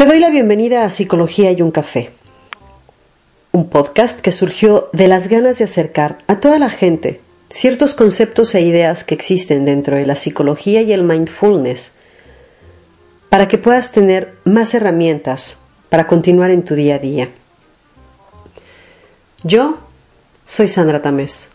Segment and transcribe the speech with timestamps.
[0.00, 2.08] Te doy la bienvenida a Psicología y un café,
[3.52, 8.54] un podcast que surgió de las ganas de acercar a toda la gente ciertos conceptos
[8.54, 11.96] e ideas que existen dentro de la psicología y el mindfulness
[13.28, 15.58] para que puedas tener más herramientas
[15.90, 17.28] para continuar en tu día a día.
[19.42, 19.80] Yo
[20.46, 21.50] soy Sandra Tamés,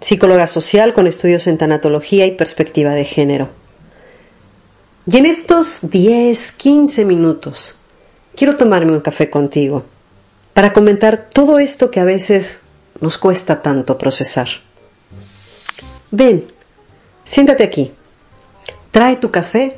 [0.00, 3.59] psicóloga social con estudios en tanatología y perspectiva de género.
[5.12, 7.80] Y en estos 10, 15 minutos
[8.36, 9.84] quiero tomarme un café contigo
[10.54, 12.60] para comentar todo esto que a veces
[13.00, 14.46] nos cuesta tanto procesar.
[16.12, 16.46] Ven,
[17.24, 17.90] siéntate aquí,
[18.92, 19.76] trae tu café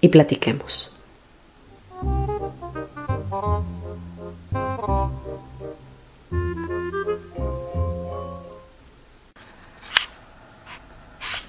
[0.00, 0.95] y platiquemos.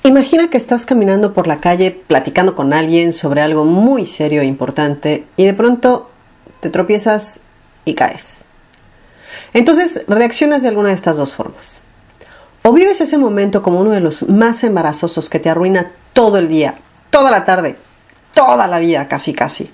[0.08, 4.46] Imagina que estás caminando por la calle platicando con alguien sobre algo muy serio e
[4.46, 6.10] importante y de pronto
[6.62, 7.42] te tropiezas
[7.84, 8.46] y caes.
[9.52, 11.82] Entonces reaccionas de alguna de estas dos formas.
[12.64, 16.48] O vives ese momento como uno de los más embarazosos que te arruina todo el
[16.48, 16.76] día,
[17.10, 17.76] toda la tarde,
[18.34, 19.74] toda la vida casi casi.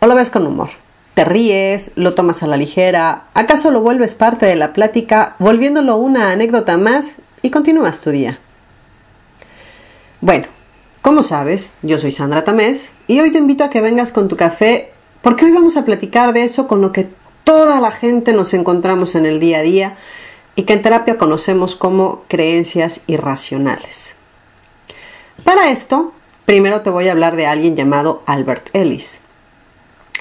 [0.00, 0.70] O lo ves con humor.
[1.14, 5.98] Te ríes, lo tomas a la ligera, acaso lo vuelves parte de la plática, volviéndolo
[5.98, 8.40] una anécdota más y continúas tu día.
[10.20, 10.46] Bueno,
[11.02, 14.36] como sabes, yo soy Sandra Tamés y hoy te invito a que vengas con tu
[14.36, 17.06] café porque hoy vamos a platicar de eso con lo que
[17.44, 19.96] toda la gente nos encontramos en el día a día
[20.54, 24.14] y que en terapia conocemos como creencias irracionales.
[25.44, 26.12] Para esto,
[26.46, 29.20] primero te voy a hablar de alguien llamado Albert Ellis.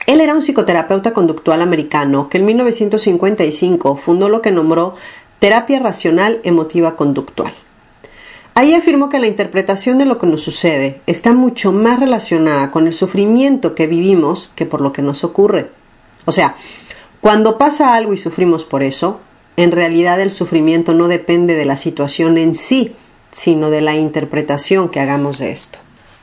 [0.08, 4.94] Él era un psicoterapeuta conductual americano que en 1955 fundó lo que nombró
[5.40, 7.54] terapia racional emotiva conductual.
[8.58, 12.88] Ahí afirmó que la interpretación de lo que nos sucede está mucho más relacionada con
[12.88, 15.70] el sufrimiento que vivimos que por lo que nos ocurre.
[16.24, 16.56] O sea,
[17.20, 19.20] cuando pasa algo y sufrimos por eso,
[19.58, 22.96] en realidad el sufrimiento no depende de la situación en sí,
[23.30, 25.80] sino de la interpretación que hagamos de esto.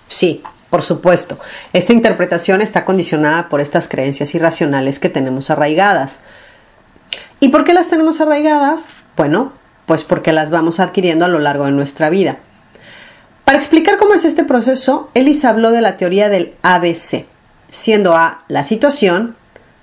[0.08, 1.38] Sí, por supuesto,
[1.74, 6.20] esta interpretación está condicionada por estas creencias irracionales que tenemos arraigadas.
[7.40, 8.88] ¿Y por qué las tenemos arraigadas?
[9.18, 9.52] Bueno,
[9.86, 12.38] pues porque las vamos adquiriendo a lo largo de nuestra vida.
[13.44, 17.26] Para explicar cómo es este proceso, Ellis habló de la teoría del ABC,
[17.70, 19.36] siendo A la situación,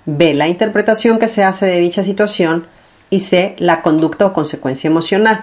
[0.06, 2.66] B la interpretación que se hace de dicha situación
[3.10, 5.42] y C la conducta o consecuencia emocional.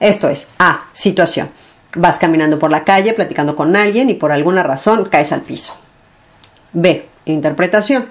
[0.00, 1.48] Esto es A situación.
[1.96, 5.74] Vas caminando por la calle platicando con alguien y por alguna razón caes al piso.
[6.72, 8.06] B interpretación.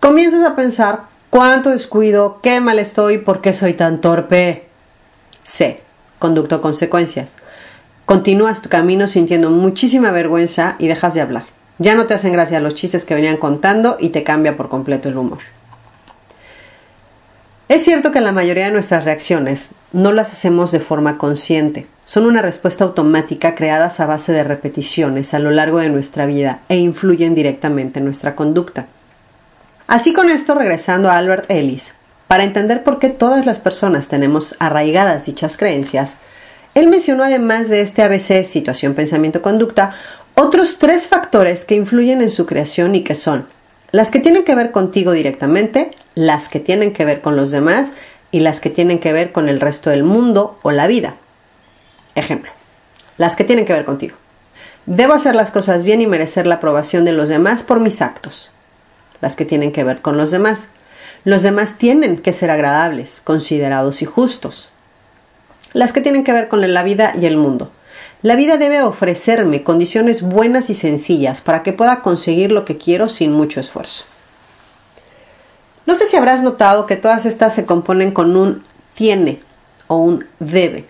[0.00, 4.68] Comienzas a pensar cuánto descuido, qué mal estoy, por qué soy tan torpe.
[5.42, 5.80] C.
[6.18, 7.36] Conducto o consecuencias.
[8.06, 11.44] Continúas tu camino sintiendo muchísima vergüenza y dejas de hablar.
[11.78, 15.08] Ya no te hacen gracia los chistes que venían contando y te cambia por completo
[15.08, 15.38] el humor.
[17.70, 21.86] Es cierto que la mayoría de nuestras reacciones no las hacemos de forma consciente.
[22.04, 26.62] Son una respuesta automática creadas a base de repeticiones a lo largo de nuestra vida
[26.68, 28.88] e influyen directamente en nuestra conducta.
[29.86, 31.94] Así con esto, regresando a Albert Ellis,
[32.30, 36.18] para entender por qué todas las personas tenemos arraigadas dichas creencias,
[36.76, 39.96] él mencionó además de este ABC, situación, pensamiento, conducta,
[40.36, 43.48] otros tres factores que influyen en su creación y que son
[43.90, 47.94] las que tienen que ver contigo directamente, las que tienen que ver con los demás
[48.30, 51.16] y las que tienen que ver con el resto del mundo o la vida.
[52.14, 52.52] Ejemplo,
[53.18, 54.14] las que tienen que ver contigo.
[54.86, 58.52] Debo hacer las cosas bien y merecer la aprobación de los demás por mis actos.
[59.20, 60.68] Las que tienen que ver con los demás.
[61.24, 64.70] Los demás tienen que ser agradables, considerados y justos.
[65.74, 67.70] Las que tienen que ver con la vida y el mundo.
[68.22, 73.08] La vida debe ofrecerme condiciones buenas y sencillas para que pueda conseguir lo que quiero
[73.08, 74.04] sin mucho esfuerzo.
[75.84, 78.62] No sé si habrás notado que todas estas se componen con un
[78.94, 79.40] tiene
[79.88, 80.86] o un debe.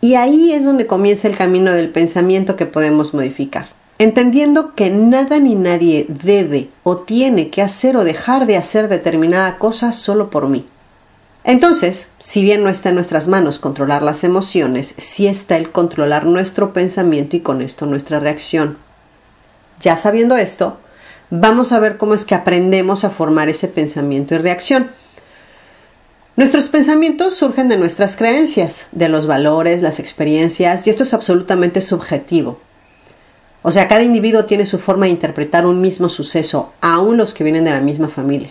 [0.00, 3.68] Y ahí es donde comienza el camino del pensamiento que podemos modificar
[4.04, 9.58] entendiendo que nada ni nadie debe o tiene que hacer o dejar de hacer determinada
[9.58, 10.66] cosa solo por mí.
[11.42, 16.26] Entonces, si bien no está en nuestras manos controlar las emociones, sí está el controlar
[16.26, 18.78] nuestro pensamiento y con esto nuestra reacción.
[19.80, 20.78] Ya sabiendo esto,
[21.30, 24.90] vamos a ver cómo es que aprendemos a formar ese pensamiento y reacción.
[26.36, 31.80] Nuestros pensamientos surgen de nuestras creencias, de los valores, las experiencias, y esto es absolutamente
[31.80, 32.58] subjetivo.
[33.66, 37.44] O sea, cada individuo tiene su forma de interpretar un mismo suceso, aun los que
[37.44, 38.50] vienen de la misma familia.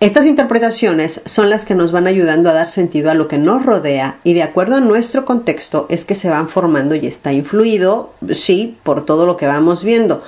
[0.00, 3.62] Estas interpretaciones son las que nos van ayudando a dar sentido a lo que nos
[3.62, 8.14] rodea y de acuerdo a nuestro contexto es que se van formando y está influido,
[8.30, 10.24] sí, por todo lo que vamos viendo,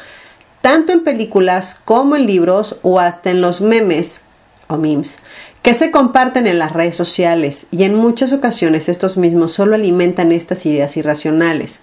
[0.60, 4.20] tanto en películas como en libros o hasta en los memes
[4.68, 5.20] o memes
[5.62, 10.30] que se comparten en las redes sociales y en muchas ocasiones estos mismos solo alimentan
[10.30, 11.80] estas ideas irracionales.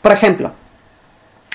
[0.00, 0.52] Por ejemplo,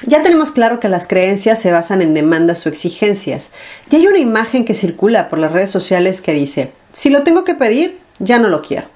[0.06, 3.52] ya tenemos claro que las creencias se basan en demandas o exigencias.
[3.90, 7.44] Y hay una imagen que circula por las redes sociales que dice, si lo tengo
[7.44, 8.88] que pedir, ya no lo quiero.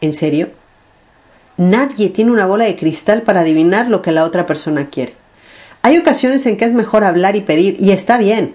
[0.00, 0.50] ¿En serio?
[1.56, 5.14] Nadie tiene una bola de cristal para adivinar lo que la otra persona quiere.
[5.82, 8.54] Hay ocasiones en que es mejor hablar y pedir, y está bien.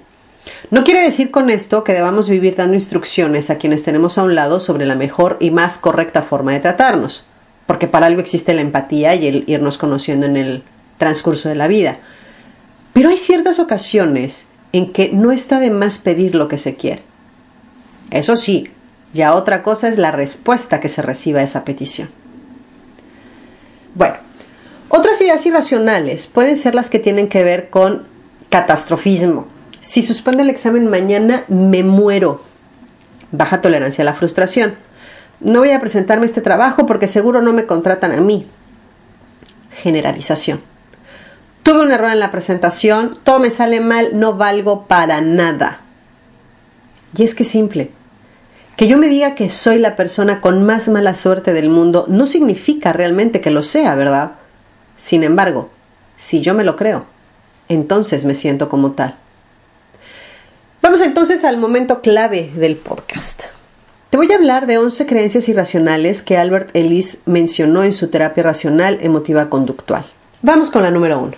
[0.72, 4.36] No quiere decir con esto que debamos vivir dando instrucciones a quienes tenemos a un
[4.36, 7.24] lado sobre la mejor y más correcta forma de tratarnos
[7.68, 10.64] porque para algo existe la empatía y el irnos conociendo en el
[10.98, 11.98] transcurso de la vida.
[12.94, 17.04] Pero hay ciertas ocasiones en que no está de más pedir lo que se quiere.
[18.10, 18.72] Eso sí,
[19.14, 22.10] ya otra cosa es la respuesta que se reciba a esa petición.
[23.96, 24.16] Bueno,
[24.90, 28.08] otras ideas irracionales pueden ser las que tienen que ver con
[28.50, 29.48] catastrofismo.
[29.82, 32.42] Si suspendo el examen mañana, me muero.
[33.32, 34.76] Baja tolerancia a la frustración
[35.40, 38.48] no voy a presentarme este trabajo porque seguro no me contratan a mí.
[39.72, 40.62] Generalización.
[41.64, 45.82] Tuve un error en la presentación, todo me sale mal, no valgo para nada.
[47.16, 47.92] Y es que simple.
[48.78, 52.26] Que yo me diga que soy la persona con más mala suerte del mundo no
[52.26, 54.34] significa realmente que lo sea, ¿verdad?
[54.96, 55.70] Sin embargo,
[56.16, 57.06] si yo me lo creo,
[57.70, 59.16] entonces me siento como tal.
[60.82, 63.44] Vamos entonces al momento clave del podcast.
[64.10, 68.42] Te voy a hablar de 11 creencias irracionales que Albert Ellis mencionó en su terapia
[68.42, 70.06] racional emotiva conductual.
[70.42, 71.34] Vamos con la número 1.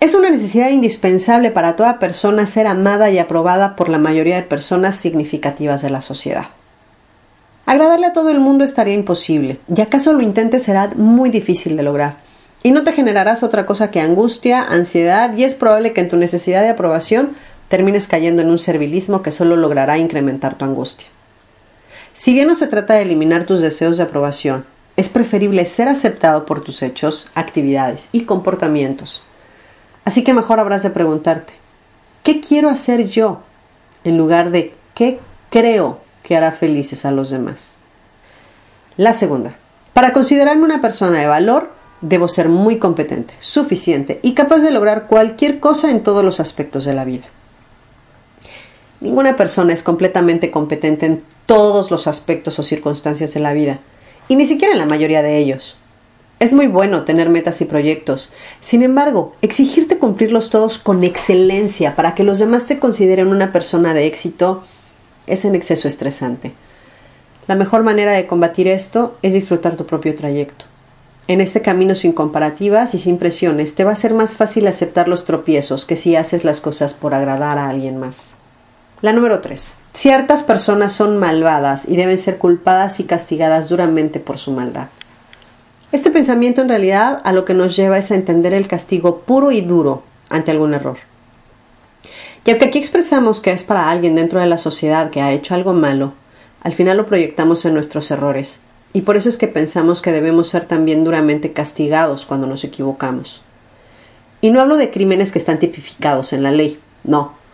[0.00, 4.42] Es una necesidad indispensable para toda persona ser amada y aprobada por la mayoría de
[4.42, 6.46] personas significativas de la sociedad.
[7.64, 11.84] Agradarle a todo el mundo estaría imposible, y acaso lo intentes será muy difícil de
[11.84, 12.16] lograr.
[12.64, 16.16] Y no te generarás otra cosa que angustia, ansiedad, y es probable que en tu
[16.16, 17.30] necesidad de aprobación
[17.68, 21.06] termines cayendo en un servilismo que solo logrará incrementar tu angustia.
[22.16, 24.64] Si bien no se trata de eliminar tus deseos de aprobación,
[24.96, 29.22] es preferible ser aceptado por tus hechos, actividades y comportamientos.
[30.06, 31.52] Así que mejor habrás de preguntarte,
[32.22, 33.42] ¿qué quiero hacer yo?
[34.02, 35.18] en lugar de ¿qué
[35.50, 37.74] creo que hará felices a los demás?
[38.96, 39.54] La segunda,
[39.92, 41.70] para considerarme una persona de valor,
[42.00, 46.86] debo ser muy competente, suficiente y capaz de lograr cualquier cosa en todos los aspectos
[46.86, 47.26] de la vida.
[49.02, 53.78] Ninguna persona es completamente competente en todos los aspectos o circunstancias de la vida,
[54.28, 55.76] y ni siquiera en la mayoría de ellos.
[56.38, 58.30] Es muy bueno tener metas y proyectos.
[58.60, 63.94] Sin embargo, exigirte cumplirlos todos con excelencia para que los demás te consideren una persona
[63.94, 64.62] de éxito
[65.26, 66.52] es en exceso estresante.
[67.46, 70.66] La mejor manera de combatir esto es disfrutar tu propio trayecto.
[71.28, 75.08] En este camino sin comparativas y sin presiones te va a ser más fácil aceptar
[75.08, 78.35] los tropiezos que si haces las cosas por agradar a alguien más.
[79.06, 79.74] La número 3.
[79.92, 84.88] Ciertas personas son malvadas y deben ser culpadas y castigadas duramente por su maldad.
[85.92, 89.52] Este pensamiento en realidad a lo que nos lleva es a entender el castigo puro
[89.52, 90.96] y duro ante algún error.
[92.44, 95.54] Y aunque aquí expresamos que es para alguien dentro de la sociedad que ha hecho
[95.54, 96.14] algo malo,
[96.62, 98.58] al final lo proyectamos en nuestros errores,
[98.92, 103.44] y por eso es que pensamos que debemos ser también duramente castigados cuando nos equivocamos.
[104.40, 107.45] Y no hablo de crímenes que están tipificados en la ley, no,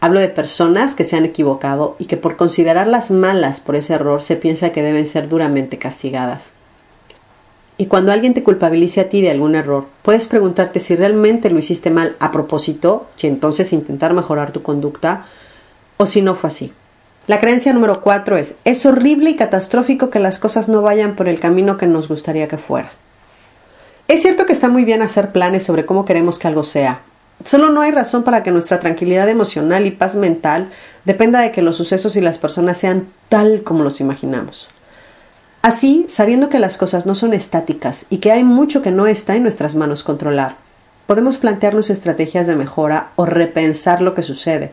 [0.00, 4.22] Hablo de personas que se han equivocado y que por considerarlas malas por ese error
[4.22, 6.52] se piensa que deben ser duramente castigadas.
[7.78, 11.58] Y cuando alguien te culpabilice a ti de algún error, puedes preguntarte si realmente lo
[11.58, 15.26] hiciste mal a propósito y entonces intentar mejorar tu conducta
[15.96, 16.72] o si no fue así.
[17.26, 21.28] La creencia número cuatro es es horrible y catastrófico que las cosas no vayan por
[21.28, 22.90] el camino que nos gustaría que fuera.
[24.08, 27.02] Es cierto que está muy bien hacer planes sobre cómo queremos que algo sea,
[27.44, 30.68] Solo no hay razón para que nuestra tranquilidad emocional y paz mental
[31.04, 34.68] dependa de que los sucesos y las personas sean tal como los imaginamos.
[35.62, 39.36] Así, sabiendo que las cosas no son estáticas y que hay mucho que no está
[39.36, 40.56] en nuestras manos controlar,
[41.06, 44.72] podemos plantearnos estrategias de mejora o repensar lo que sucede,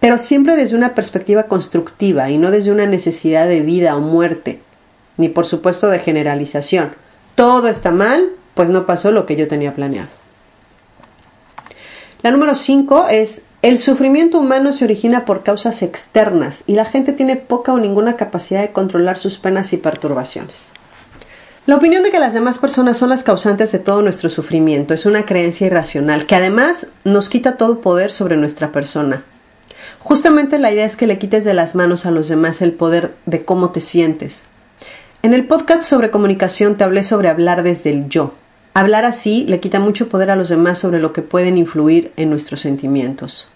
[0.00, 4.60] pero siempre desde una perspectiva constructiva y no desde una necesidad de vida o muerte,
[5.16, 6.92] ni por supuesto de generalización.
[7.34, 10.08] Todo está mal, pues no pasó lo que yo tenía planeado.
[12.22, 17.12] La número 5 es el sufrimiento humano se origina por causas externas y la gente
[17.12, 20.72] tiene poca o ninguna capacidad de controlar sus penas y perturbaciones.
[21.66, 25.06] La opinión de que las demás personas son las causantes de todo nuestro sufrimiento es
[25.06, 29.22] una creencia irracional que además nos quita todo poder sobre nuestra persona.
[29.98, 33.14] Justamente la idea es que le quites de las manos a los demás el poder
[33.26, 34.44] de cómo te sientes.
[35.22, 38.32] En el podcast sobre comunicación te hablé sobre hablar desde el yo.
[38.74, 42.30] Hablar así le quita mucho poder a los demás sobre lo que pueden influir en
[42.30, 43.48] nuestros sentimientos.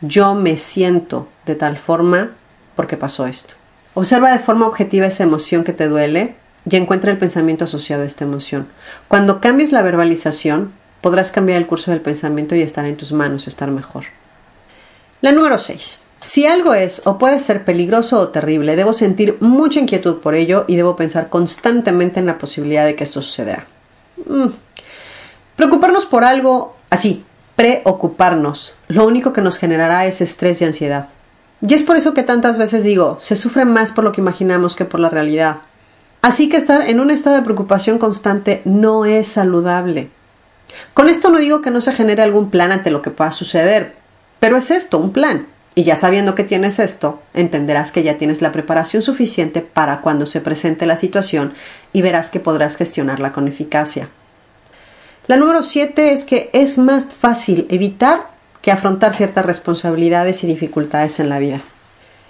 [0.00, 2.30] Yo me siento de tal forma
[2.74, 3.54] porque pasó esto.
[3.94, 6.34] Observa de forma objetiva esa emoción que te duele
[6.68, 8.66] y encuentra el pensamiento asociado a esta emoción.
[9.08, 13.48] Cuando cambies la verbalización, podrás cambiar el curso del pensamiento y estar en tus manos,
[13.48, 14.04] estar mejor.
[15.22, 15.98] La número 6.
[16.22, 20.64] Si algo es o puede ser peligroso o terrible, debo sentir mucha inquietud por ello
[20.66, 23.66] y debo pensar constantemente en la posibilidad de que esto suceda.
[24.24, 24.48] Mm.
[25.56, 27.24] Preocuparnos por algo así,
[27.56, 31.08] preocuparnos, lo único que nos generará es estrés y ansiedad.
[31.66, 34.76] Y es por eso que tantas veces digo, se sufre más por lo que imaginamos
[34.76, 35.58] que por la realidad.
[36.20, 40.10] Así que estar en un estado de preocupación constante no es saludable.
[40.92, 43.94] Con esto no digo que no se genere algún plan ante lo que pueda suceder,
[44.40, 45.46] pero es esto, un plan.
[45.78, 50.24] Y ya sabiendo que tienes esto, entenderás que ya tienes la preparación suficiente para cuando
[50.24, 51.52] se presente la situación
[51.92, 54.08] y verás que podrás gestionarla con eficacia.
[55.26, 58.28] La número 7 es que es más fácil evitar
[58.62, 61.60] que afrontar ciertas responsabilidades y dificultades en la vida.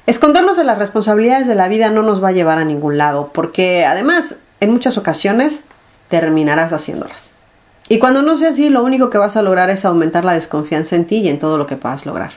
[0.06, 3.30] Escondernos de las responsabilidades de la vida no nos va a llevar a ningún lado,
[3.32, 5.62] porque además, en muchas ocasiones,
[6.08, 7.32] terminarás haciéndolas.
[7.88, 10.96] Y cuando no sea así, lo único que vas a lograr es aumentar la desconfianza
[10.96, 12.32] en ti y en todo lo que puedas lograr.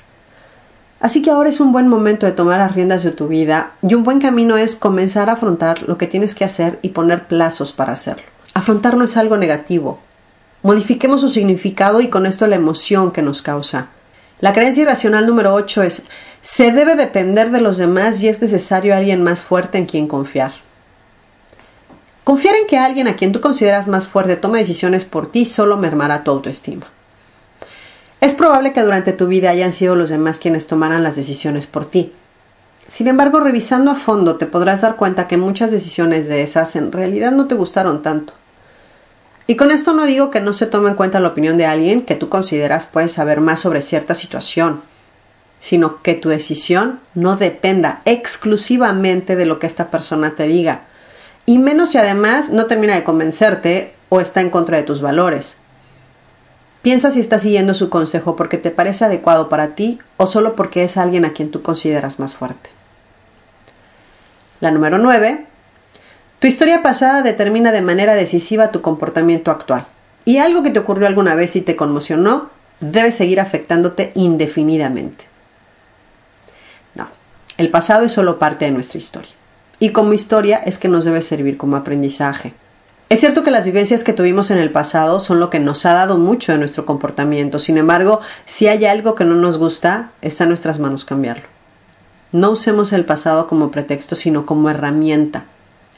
[0.99, 3.93] Así que ahora es un buen momento de tomar las riendas de tu vida y
[3.93, 7.71] un buen camino es comenzar a afrontar lo que tienes que hacer y poner plazos
[7.71, 8.25] para hacerlo.
[8.53, 9.99] Afrontar no es algo negativo.
[10.61, 13.87] Modifiquemos su significado y con esto la emoción que nos causa.
[14.41, 16.03] La creencia irracional número 8 es
[16.41, 20.51] se debe depender de los demás y es necesario alguien más fuerte en quien confiar.
[22.25, 25.77] Confiar en que alguien a quien tú consideras más fuerte tome decisiones por ti solo
[25.77, 26.85] mermará tu autoestima.
[28.21, 31.85] Es probable que durante tu vida hayan sido los demás quienes tomaran las decisiones por
[31.85, 32.11] ti.
[32.87, 36.91] Sin embargo, revisando a fondo te podrás dar cuenta que muchas decisiones de esas en
[36.91, 38.33] realidad no te gustaron tanto.
[39.47, 42.01] Y con esto no digo que no se tome en cuenta la opinión de alguien
[42.01, 44.81] que tú consideras puede saber más sobre cierta situación,
[45.59, 50.81] sino que tu decisión no dependa exclusivamente de lo que esta persona te diga,
[51.45, 55.57] y menos si además no termina de convencerte o está en contra de tus valores.
[56.81, 60.83] Piensa si estás siguiendo su consejo porque te parece adecuado para ti o solo porque
[60.83, 62.69] es alguien a quien tú consideras más fuerte.
[64.61, 65.45] La número 9
[66.39, 69.85] tu historia pasada determina de manera decisiva tu comportamiento actual.
[70.23, 75.25] Y algo que te ocurrió alguna vez y te conmocionó debe seguir afectándote indefinidamente.
[76.95, 77.07] No,
[77.57, 79.31] el pasado es solo parte de nuestra historia.
[79.79, 82.53] Y como historia es que nos debe servir como aprendizaje.
[83.09, 85.93] Es cierto que las vivencias que tuvimos en el pasado son lo que nos ha
[85.93, 87.57] dado mucho de nuestro comportamiento.
[87.57, 91.45] Sin embargo, si hay algo que no nos gusta, está en nuestras manos cambiarlo.
[92.31, 95.45] No usemos el pasado como pretexto, sino como herramienta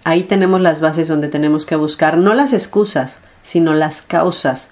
[0.04, 4.70] Ahí tenemos las bases donde tenemos que buscar no las excusas, sino las causas.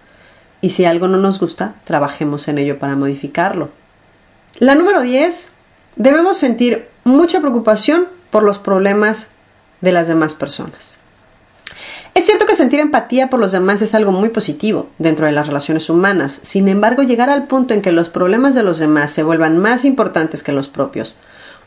[0.62, 3.70] Y si algo no nos gusta, trabajemos en ello para modificarlo.
[4.58, 5.50] La número 10.
[5.96, 9.28] Debemos sentir mucha preocupación por los problemas
[9.82, 10.98] de las demás personas.
[12.14, 15.48] Es cierto que sentir empatía por los demás es algo muy positivo dentro de las
[15.48, 19.24] relaciones humanas, sin embargo llegar al punto en que los problemas de los demás se
[19.24, 21.16] vuelvan más importantes que los propios,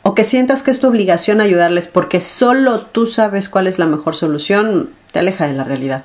[0.02, 3.87] o que sientas que es tu obligación ayudarles porque solo tú sabes cuál es la
[3.87, 6.04] mejor solución, te aleja de la realidad.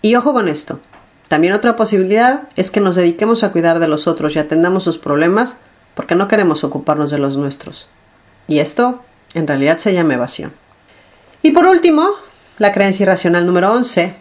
[0.00, 0.80] Y ojo con esto.
[1.28, 4.98] También otra posibilidad es que nos dediquemos a cuidar de los otros y atendamos sus
[4.98, 5.56] problemas
[5.94, 7.88] porque no queremos ocuparnos de los nuestros.
[8.48, 9.00] Y esto,
[9.34, 10.52] en realidad, se llama evasión.
[11.42, 12.10] Y por último,
[12.58, 14.14] la creencia irracional número 11.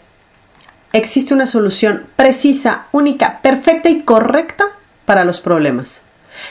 [0.93, 4.65] Existe una solución precisa, única, perfecta y correcta
[5.05, 6.01] para los problemas.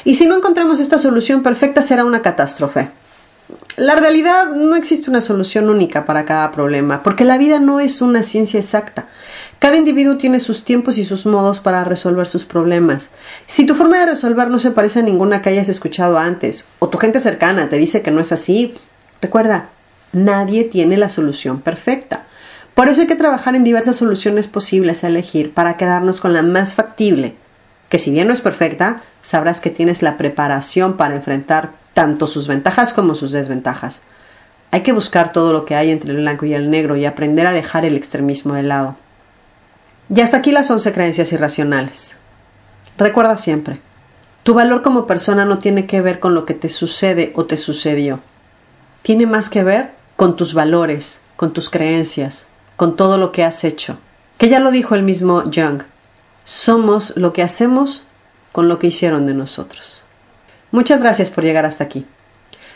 [0.05, 2.91] Y si no encontramos esta solución perfecta será una catástrofe.
[3.77, 8.03] La realidad no existe una solución única para cada problema, porque la vida no es
[8.03, 9.07] una ciencia exacta.
[9.59, 13.11] Cada individuo tiene sus tiempos y sus modos para resolver sus problemas.
[13.47, 16.89] Si tu forma de resolver no se parece a ninguna que hayas escuchado antes, o
[16.89, 18.75] tu gente cercana te dice que no es así,
[19.21, 19.71] recuerda,
[20.13, 22.25] nadie tiene la solución perfecta.
[22.75, 26.43] Por eso hay que trabajar en diversas soluciones posibles a elegir para quedarnos con la
[26.43, 27.35] más factible
[27.91, 32.47] que si bien no es perfecta, sabrás que tienes la preparación para enfrentar tanto sus
[32.47, 34.03] ventajas como sus desventajas.
[34.71, 37.49] Hay que buscar todo lo que hay entre el blanco y el negro y aprender
[37.49, 38.95] a dejar el extremismo de lado.
[40.09, 42.15] Y hasta aquí las once creencias irracionales.
[42.97, 43.81] Recuerda siempre,
[44.45, 47.57] tu valor como persona no tiene que ver con lo que te sucede o te
[47.57, 48.21] sucedió.
[49.03, 49.91] Tiene más que ver
[50.21, 53.97] con tus valores, con tus creencias, con todo lo que has hecho.
[54.37, 55.85] Que ya lo dijo el mismo Jung.
[56.45, 58.05] Somos lo que hacemos
[58.53, 60.05] con lo que hicieron de nosotros.
[60.73, 62.05] Muchas gracias por llegar hasta aquí.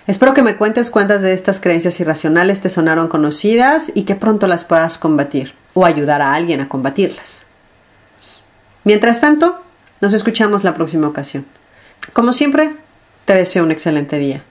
[0.06, 4.46] Espero que me cuentes cuántas de estas creencias irracionales te sonaron conocidas y que pronto
[4.46, 7.44] las puedas combatir o ayudar a alguien a combatirlas.
[8.84, 9.60] Mientras tanto,
[10.00, 11.44] nos escuchamos la próxima ocasión.
[12.14, 12.74] Como siempre,
[13.26, 14.42] te deseo un excelente día.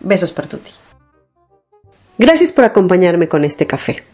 [0.00, 0.72] Besos para ti.
[2.22, 4.04] Gracias por acompañarme con este café.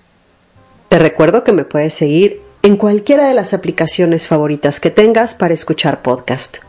[0.89, 5.53] Te recuerdo que me puedes seguir en cualquiera de las aplicaciones favoritas que tengas para
[5.53, 6.61] escuchar podcast.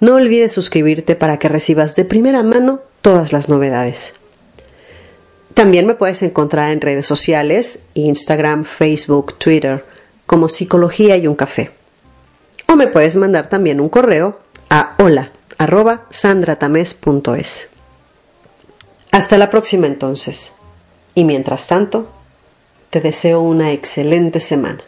[0.00, 4.14] No olvides suscribirte para que recibas de primera mano todas las novedades.
[5.52, 9.84] También me puedes encontrar en redes sociales, Instagram, Facebook, Twitter,
[10.24, 11.72] como Psicología y un Café.
[12.68, 14.38] O me puedes mandar también un correo
[14.70, 15.30] a hola
[19.14, 20.54] Hasta la próxima entonces.
[21.14, 22.10] Y mientras tanto,
[22.90, 24.82] te deseo una excelente semana.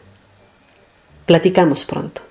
[1.26, 2.22] Platicamos pronto.